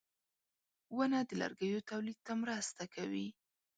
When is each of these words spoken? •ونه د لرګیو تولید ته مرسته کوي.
•ونه 0.97 1.19
د 1.29 1.31
لرګیو 1.41 1.85
تولید 1.89 2.19
ته 2.25 2.33
مرسته 2.43 2.83
کوي. 2.95 3.27